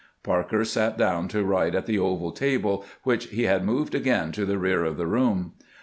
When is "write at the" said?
1.43-1.99